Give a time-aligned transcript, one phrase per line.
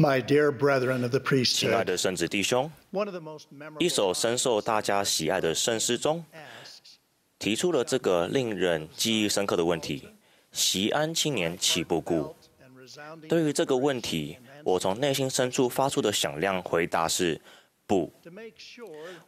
[0.00, 2.72] My dear brethren of the priesthood，亲爱的圣子弟兄，
[3.78, 6.24] 一首深受大家喜爱的圣诗中，
[7.38, 10.08] 提出了这个令人记忆深刻的问题：
[10.52, 12.34] 西安青年岂不顾？
[13.28, 17.38] 对于这个问题，我从内心深处发出的响亮回答是：
[17.90, 18.12] 不。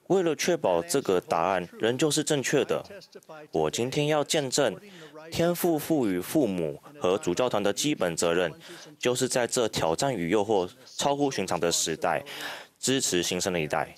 [0.06, 2.80] 为了确保这个答案仍旧是正确的，
[3.50, 4.78] 我今天要见证
[5.32, 8.52] 天赋赋予父母和主教团的基本责任，
[9.00, 12.24] 就是在这挑战与诱惑超乎寻常的时代，
[12.78, 13.96] 支持新生的一代。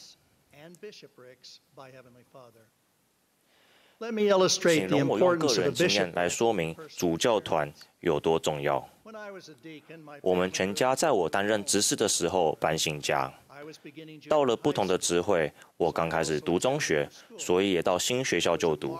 [3.98, 8.86] 请容我用个人经验来说明主教团有多重要。
[10.20, 13.32] 我们全家在我担任执事的时候搬新家，
[14.28, 17.08] 到了不同的职会，我刚开始读中学，
[17.38, 18.98] 所以也到新学校就读。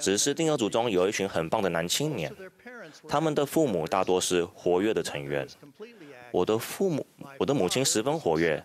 [0.00, 2.32] 执事定额组中有一群很棒的男青年，
[3.08, 5.46] 他们的父母大多是活跃的成员。
[6.30, 7.06] 我的父母，
[7.38, 8.62] 我的母亲十分活跃，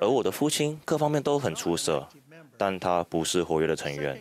[0.00, 2.06] 而我的父亲各方面都很出色，
[2.60, 4.20] 但他不是活跃的成员。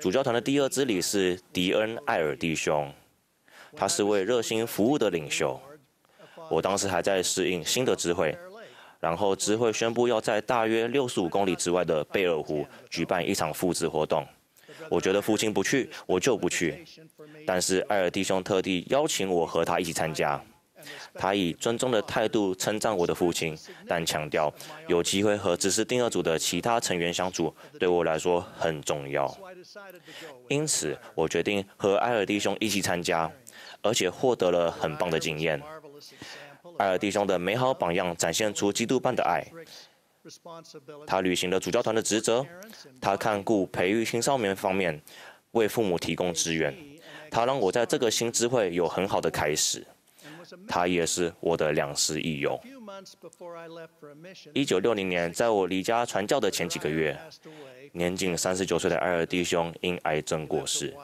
[0.00, 2.94] 主教团的第二支理是迪恩·艾尔弟兄，
[3.74, 5.60] 他是位热心服务的领袖。
[6.48, 8.38] 我当时还在适应新的支会，
[9.00, 14.24] 然后支会宣布要在大约六十五公里之外的贝尔湖举办一场复制活动。
[14.88, 16.84] 我觉得父亲不去，我就不去。
[17.44, 20.40] 但是艾尔弟兄特地邀请我和他一起参加。
[21.14, 24.52] 他以尊重的态度称赞我的父亲，但强调
[24.86, 29.36] 有机会和只是第二组的其他成员相处，对我来说很重要。
[30.48, 33.30] 因此，我决定和艾尔弟兄一起参加，
[33.82, 35.60] 而且获得了很棒的经验。
[35.60, 36.10] Marvelous
[36.62, 39.44] example 艾尔弟兄的美好榜样展现出基督般的爱。
[41.06, 42.44] 他履行了主教团的职责，
[43.00, 45.00] 他看顾培育青少年方面，
[45.52, 46.76] 为父母提供资源。
[47.30, 49.86] 他让我在这个新支会有很好的开始。
[50.66, 52.60] 他也是我的良师益友。
[54.52, 57.18] 一九六零年，在我离家传教的前几个月，
[57.92, 60.94] 年仅三十九岁的艾尔弟兄因癌症过世，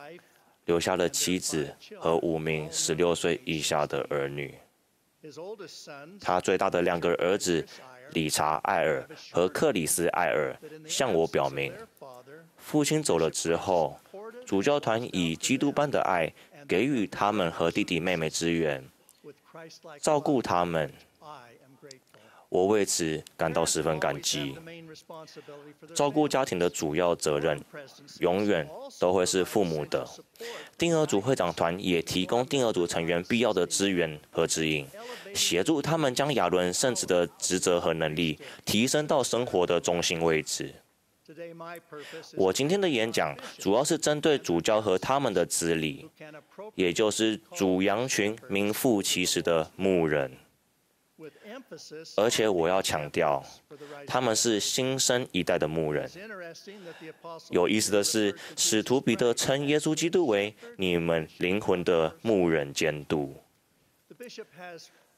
[0.64, 4.54] 留下了妻子和五名十六岁以下的儿女。
[6.20, 7.64] 他最大的两个儿子
[8.12, 10.54] 理查·艾尔和克里斯·艾尔
[10.86, 11.72] 向我表明，
[12.58, 13.98] 父亲走了之后，
[14.44, 16.30] 主教团以基督般的爱
[16.68, 18.93] 给予他们和弟弟妹妹资源，with Christ-like
[20.00, 20.92] 照顾他们。
[22.50, 24.54] 我为此感到十分感激
[25.92, 27.60] 照顾家庭的主要责任
[28.20, 28.68] 永远
[29.00, 30.06] 都会是父母的。
[30.78, 34.86] 定额组会长团也提供定额组成员必要的资源和指引，
[35.34, 40.72] 协助他们将亚伦圣子的职责和能力提升到生活的中心位置。
[42.36, 46.08] 我今天的演讲主要是针对主教和他们的子里
[46.74, 50.30] 也就是主羊群名副其实的牧人
[52.16, 53.42] 而且我要强调
[54.06, 56.10] 他们是新生一代的牧人。
[57.50, 63.34] 有意思的是使徒彼得称耶稣基督为你们灵魂的牧人监督。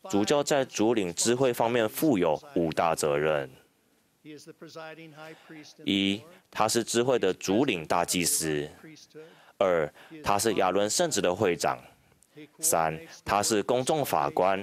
[0.08, 3.50] 主教在主领智慧方面负有五大责任。
[5.84, 6.20] 一
[6.50, 8.68] 他是智慧的主领大祭司；
[9.56, 9.88] 二，
[10.22, 11.78] 他是亚伦圣子的会长；
[12.58, 14.58] 三他是公众法官；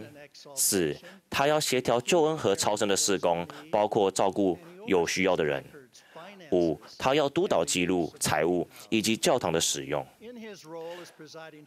[0.53, 0.95] 四，
[1.29, 5.63] 他要协调救恩和超生的事工，包括照顾有需要的人；
[6.51, 10.05] 五，他要督导记录、财务以及教堂的使用。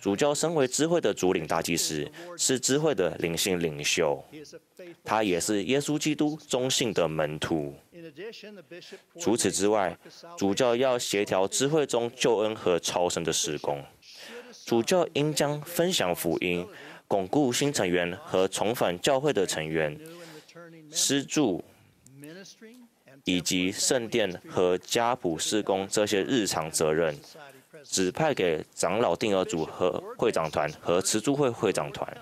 [0.00, 4.22] 主教身为知会的主领大祭司，是知会的灵性领袖。
[5.04, 7.74] 他也是耶稣基督忠信的门徒。
[9.18, 9.96] 除此之外，
[10.36, 13.82] 主教要协调知会中救恩和超生的施工。
[14.64, 16.66] 主教应将分享福音、
[17.06, 19.98] 巩固新成员和重返教会的成员、
[20.90, 21.64] 施助
[23.24, 27.16] 以及圣殿和家谱施工这些日常责任。
[27.84, 32.16] 指派给长老定额组和会长团和慈助会会长团。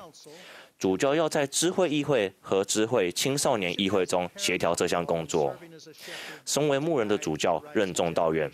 [0.77, 5.57] 主教要在知会议会和知会青少年议会中协调这项工作。
[6.45, 8.51] 身为牧人的主教任重道远，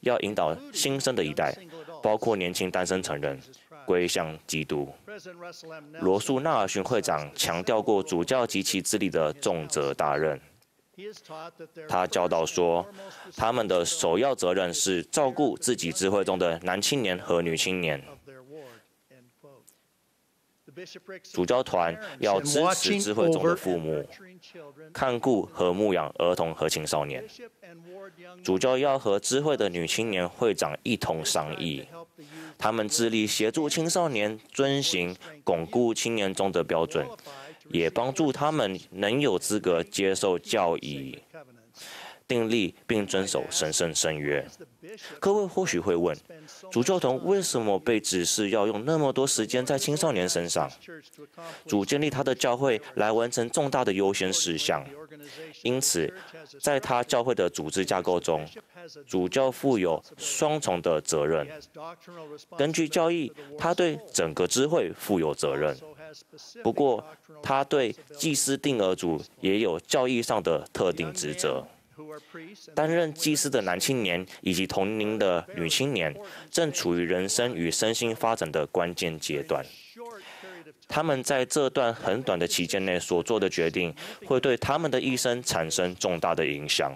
[0.00, 1.56] 要引导新生的一代，
[2.02, 3.40] 包括年轻单身成人，
[3.86, 4.92] 归向基督。
[6.00, 10.38] 罗素·纳尔逊会长强调过主教及其子里的重责大任。
[11.88, 12.86] 他教导说
[13.36, 18.02] 他们的首要责任是照顾自己智慧中的男青年和女青年。
[21.32, 24.06] 主教团要支持智慧中的父母
[24.92, 27.24] 看顾和牧养儿童和青少年。
[28.42, 31.86] 主教要和智慧的女青年会长一同商议。
[32.56, 35.14] 他们致力协助青少年遵循
[35.44, 37.06] 巩固青年中的标准
[37.70, 41.18] 也帮助他们能有资格接受教义。
[42.26, 44.46] 订立并遵守神圣圣约。
[45.18, 46.16] 各位或许会问，
[46.70, 50.70] 主教团为什么被指示要用那么多时间在青少年身上？
[51.66, 54.86] 主建立他的教会来完成重大的优先事项，
[55.62, 56.12] 因此，
[56.60, 58.46] 在他教会的组织架构中，
[59.06, 61.46] 主教负有双重的责任。
[62.56, 65.76] 根据教义，他对整个支会负有责任。
[66.62, 67.04] 不过，
[67.42, 71.66] 他对祭司定额组也有教义上的特定职责。
[72.74, 76.14] 担任祭司的男青年以及同龄的女青年，
[76.50, 79.64] 正处于人生与身心发展的关键阶段。
[80.90, 83.94] 他们在这段很短的期间内所做的决定，
[84.26, 86.92] 会对他们的一生产生重大的影响。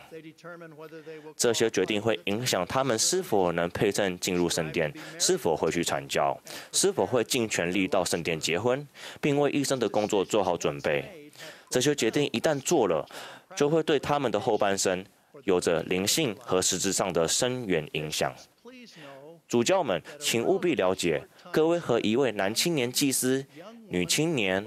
[1.36, 6.36] 这些决定会影响他们是否能配称进入圣殿，是否会去传教，
[6.72, 8.86] 是否会尽全力到圣殿结婚，
[9.20, 11.30] 并为一生的工作做好准备。
[11.70, 13.06] 这些决定一旦做了，
[13.54, 15.04] 就会对他们的后半生
[15.44, 18.34] 有着灵性和实质上的深远影响。
[19.46, 21.22] 主教们，请务必了解，
[21.54, 23.46] 各位和一位男青年祭司、
[23.88, 24.66] 女青年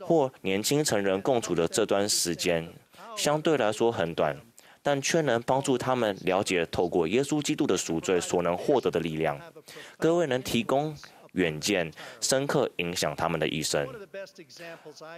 [0.00, 2.68] 或年轻成人共处的这段时间，
[3.16, 4.36] 相对来说很短，
[4.82, 9.40] 但却能帮助他们了解透过耶稣基督的赎罪所能获得的力量。
[9.96, 10.94] 各位能提供
[11.36, 11.90] 远见，
[12.20, 13.88] 深刻影响他们的一生。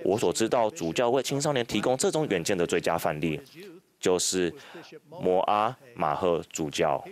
[0.05, 3.41] 我所知道，主教为青少年提供这种远见的最佳范例，
[3.99, 4.53] 就是
[5.09, 7.03] 摩阿马赫主教。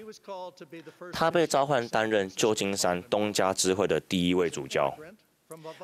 [1.13, 4.95] 他被召唤担任旧金山东家支会的第一位主教。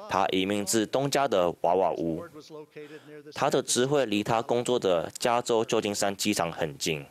[0.09, 2.25] 他移民自东家的娃娃屋。
[3.33, 7.07] 他的支会离他工作的加州旧金山机场很近。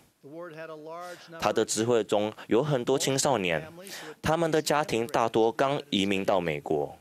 [1.40, 3.66] 他的智慧中有很多青少年，
[4.22, 6.98] 他们的家庭大多刚移民到美国。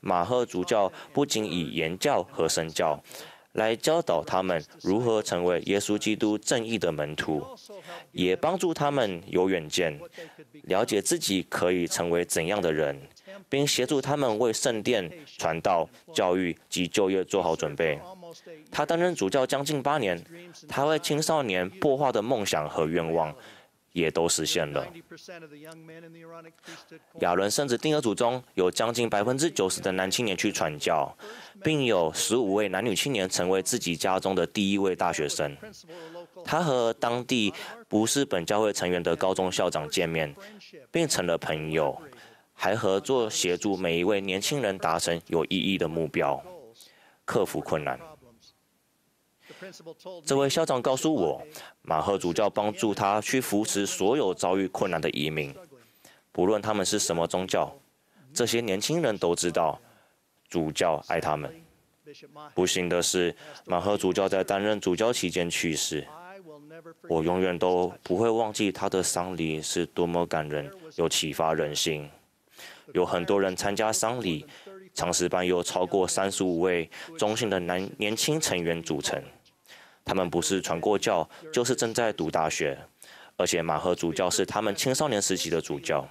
[0.00, 3.02] 马赫主教不仅以言教和身教
[3.52, 7.42] 来教导他们如何成为耶稣基督正义的门徒，
[8.12, 9.98] 也帮助他们有远见，
[10.64, 13.00] 了解自己可以成为怎样的人，
[13.48, 17.98] 并协助他们为圣殿、传道、教育及就业做好准备。
[18.70, 20.22] 他担任主教将近八年，
[20.68, 23.34] 他为青少年擘画的梦想和愿望
[23.92, 24.86] 也都实现了。
[27.20, 31.16] 亚伦圣子定额组中有将近百分之九十的男青年去传教，
[31.62, 35.56] 并有十五位男女青年成为自己家中的第一位大学生。
[36.44, 37.54] 他和当地
[37.88, 40.34] 不是本教会成员的高中校长见面，
[40.90, 41.96] 并成了朋友，
[42.52, 46.42] 还合作协助每一位年轻人达成有意义的目标，
[47.24, 47.98] 克服困难。
[50.24, 51.42] 这位校长告诉我，
[51.82, 55.54] 马赫主教帮助他去扶持所有遭遇困难的移民，
[56.32, 57.74] 不论他们是什么宗教。
[58.32, 59.80] 这些年轻人都知道，
[60.48, 61.54] 主教爱他们。
[62.54, 63.34] 不幸的是，
[63.64, 66.06] 马赫主教在担任主教期间去世。
[67.08, 72.08] 我永远都不会忘记他的丧礼是多么感人，又启发人心。
[72.92, 74.44] 有很多人参加丧礼，
[74.92, 79.22] 长诗班由超过三十五位忠心的男年轻成员组成。
[80.04, 82.78] 他们不是传过教，就是正在读大学，
[83.36, 86.06] 而且马赫主教是他们青少年时期的主教。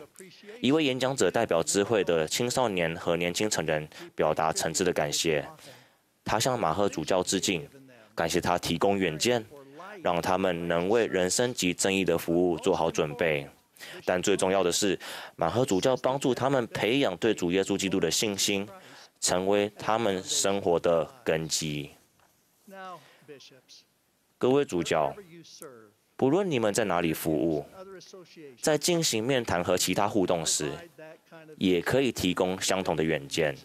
[0.62, 5.45] 一位演讲者代表支会的青少年和年轻成人表达诚挚的感谢。
[6.25, 7.67] 他向马赫主教致敬，
[8.15, 9.46] 感谢他提供远见，
[10.01, 13.48] 让他们能为人生及正义的服务做好准备。
[14.06, 14.98] 但最重要的是，
[15.36, 18.65] 马赫主教帮助他们培养对主耶稣基督的信心，
[19.20, 21.91] 成为他们生活的根基。
[24.43, 25.15] 各位主教，
[26.17, 27.65] 不论你们在哪里服务，
[28.59, 30.69] 在进行面谈和其他互动时，
[31.55, 33.55] 也可以提供相同的远见，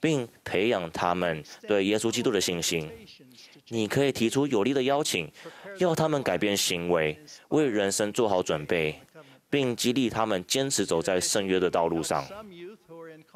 [0.00, 2.90] 并培养他们对耶稣基督的信心。
[3.68, 5.30] 你可以提出有力的邀请，
[5.78, 7.16] 要他们改变行为，
[7.50, 9.00] 为人生做好准备，
[9.48, 12.26] 并激励他们坚持走在圣约的道路上。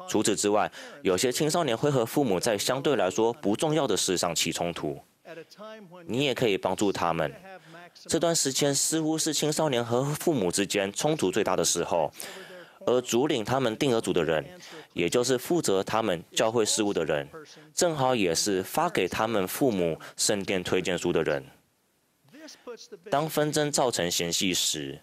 [0.09, 0.69] 除此之外，
[1.03, 4.99] 有些青少年会和父母在相对来说不重要的事上起冲突。
[6.05, 7.33] 你也可以帮助他们。
[8.07, 12.11] 这段时间似乎是青少年和父母之间冲突最大的时候，
[12.85, 14.43] 而主领他们定额组的人，
[14.93, 17.27] 也就是负责他们教会事务的人，
[17.73, 21.45] 正好也是发给他们父母圣殿推荐书的人。
[23.09, 24.99] 当纷争造成嫌隙时，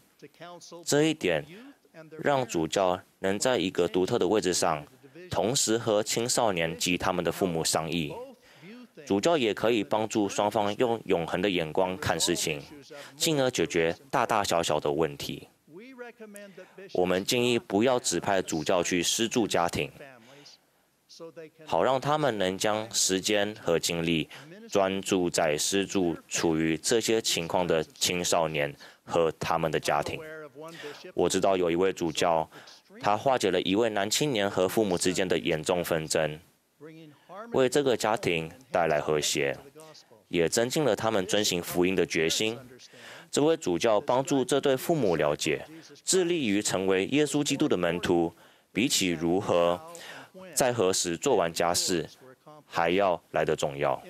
[0.85, 1.45] 这一点
[2.23, 4.85] 让主教能在一个独特的位置上，
[5.31, 8.13] 同时和青少年及他们的父母商议。
[9.09, 12.61] 主教也可以帮助双方用永恒的眼光看事情，
[13.17, 15.49] 进而解决大大小小的问题。
[16.93, 19.91] 我们建议不要指派主教去施助家庭，
[21.65, 24.29] 好让他们能将时间和精力
[24.69, 28.75] 专注在施助处于这些情况的青少年
[29.05, 30.21] 和他们的家庭。
[31.15, 32.47] 我知道有一位主教，
[33.01, 36.39] 他化解了一位男青年和父母之间的严重纷争，
[37.53, 39.57] 为这个家庭带来和谐，
[40.29, 42.59] 也增进了他们遵行福音的决心。
[43.31, 45.65] 这位主教帮助这对父母了解，
[46.05, 48.33] 致力于成为耶稣基督的门徒，
[48.73, 49.81] 比起如何
[50.55, 52.09] 在何时做完家事，
[52.67, 54.01] 还要来得重要。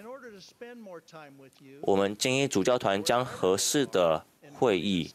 [1.80, 5.10] 我们建议主教团将合适的会议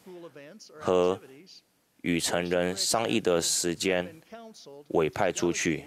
[0.78, 1.18] 和
[2.02, 4.20] 与成人商议的时间
[4.88, 5.86] 委派出去，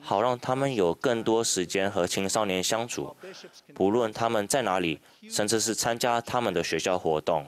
[0.00, 3.14] 好让他们有更多时间和青少年相处，
[3.74, 7.46] 不论他们在哪里，甚至是参加他们的学校活动。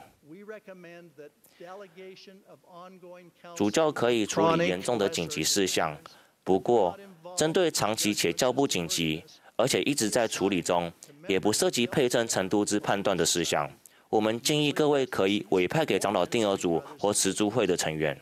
[3.55, 5.97] 主教可以处理严重的紧急事项，
[6.45, 6.99] 不过
[7.37, 9.25] 针对长期且较不紧急，
[9.57, 10.93] 而且一直在处理中，
[11.29, 13.71] 也不涉及配赠程度之判断的事项。
[14.09, 18.21] 我们建议各位可以委派给长老定额组或慈珠会的成员，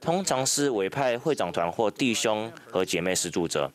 [0.00, 3.70] 通常是委派会长团或弟兄和姐妹施助者。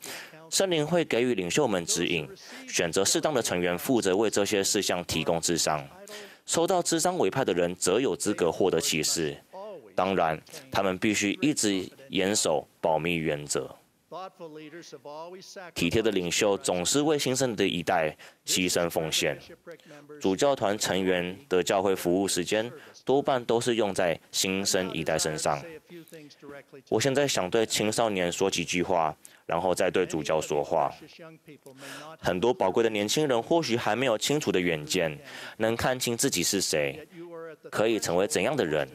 [0.48, 2.28] 圣灵会给予领袖们指引，
[2.68, 5.84] 选择适当的成员负责为这些事项提供智商。
[6.44, 9.36] 收到智商委派的人则有资格获得启示，
[9.96, 13.74] 当然，他们必须一直严守保密原则。
[15.74, 19.38] 体贴的领袖总是为新生的一代牺牲奉献。
[20.20, 22.70] 主教团成员的教会服务时间
[23.04, 25.62] 多半都是用在新生一代身上。
[26.88, 30.92] 我现在想对青少年说几句话，然后再对主教说话。
[32.18, 35.18] 很多宝贵的年轻人或许还没有清楚的远见，
[35.58, 37.06] 能看清自己是谁，
[37.70, 38.88] 可以成为怎样的人。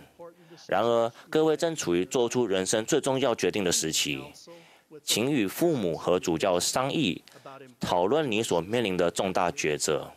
[0.68, 4.22] 然而，各位正处于做出人生最重要决定的时期。
[5.03, 7.24] 请与父母和主教商议，
[7.79, 10.12] 讨论你所面临的重大抉择，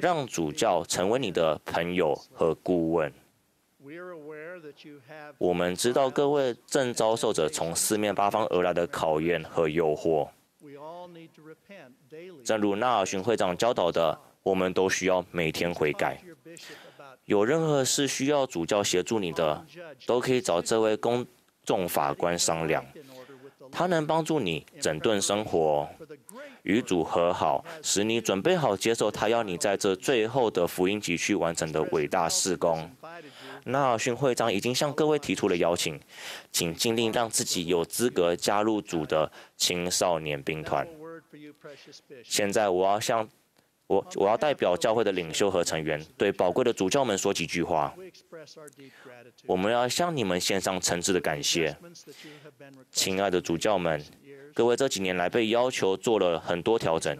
[0.00, 3.12] 让主教成为你的朋友和顾问。
[5.38, 10.28] 我们知道各位正遭受着从四面八方而来的考验和诱惑。
[12.44, 16.20] 正如纳尔逊会长教导的，我们都需要每天悔改。
[17.24, 19.64] 有任何事需要主教协助你的，
[20.06, 21.24] 都可以找这位公
[21.66, 22.82] 众法官商量。
[23.70, 25.86] 他能帮助你整顿生活，
[26.62, 32.88] 与主和好，使你准备好接受他要你在这最后的福音集去完成的伟大事工。
[33.64, 36.00] 纳尔逊会长已经向各位提出了邀请，
[36.52, 40.86] 请尽力让自己有资格加入主的青少年兵团。
[42.22, 43.28] 现在我要向
[43.86, 47.94] 我我要代表教会的领袖和成员，对宝贵的主教们说几句话。
[49.46, 51.76] 我们要向你们献上诚挚的感谢，
[52.90, 54.02] 亲爱的主教们，
[54.54, 57.16] 各位这几年来被要求做了很多调整，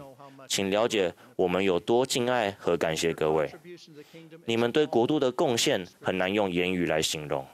[0.47, 3.49] 请了解我们有多敬爱和感谢各位。
[4.45, 7.45] 你们对国度的贡献很难用言语来形容。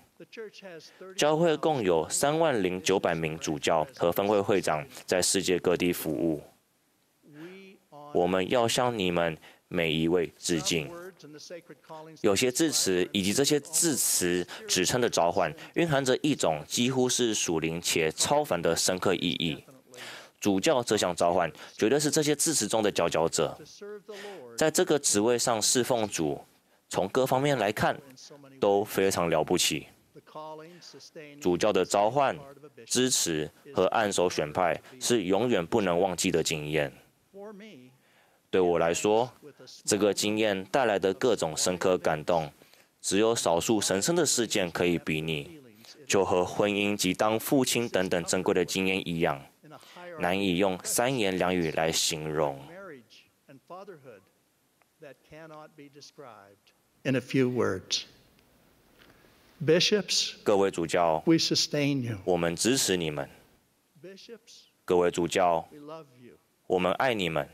[1.16, 6.42] 教会共有三万零九百名主教和分会会长在世界各地服务。
[8.14, 10.90] 我们要向你们每一位致敬。
[12.22, 19.64] 有些字词以及这些字词指称的召唤，蕴含着一种几乎是属灵且超凡的深刻意义。
[20.40, 23.58] 主教这项召唤，绝对是这些字词中的佼佼者。
[24.58, 26.44] 在这个职位上侍奉主，
[26.90, 27.98] 从各方面来看
[28.60, 29.88] 都非常了不起。
[31.40, 32.38] 主教的召唤、
[32.86, 36.92] 支持和按手选派，是永远不能忘记的经验。
[38.54, 39.34] 对我来说，
[39.84, 42.52] 这个经验带来的各种深刻感动，
[43.02, 45.60] 只有少数神圣的事件可以比拟，
[46.06, 49.44] 就和婚姻及当父亲等等珍贵的经验一样，
[50.20, 52.64] 难以用三言两语来形容。
[57.02, 58.04] In a few words,
[59.66, 61.24] bishops, 各位主教.
[62.24, 63.28] 我们支持你们。
[64.00, 65.68] Bishops, 各位主教.
[66.68, 67.50] 我们爱你们。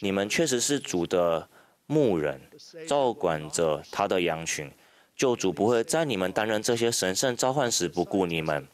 [0.00, 1.48] 你们确实是主的
[1.86, 2.40] 牧人，
[2.86, 4.70] 照管着他的羊群。
[5.16, 8.66] 救主不会在你们担任这些神圣召唤时不顾你们。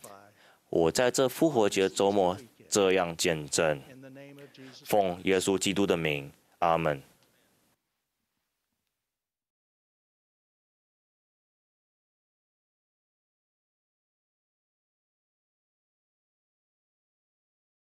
[0.68, 2.36] 我在这复活节周末
[2.68, 3.80] 这样见证。
[4.84, 7.02] 奉耶稣基督的名，阿门。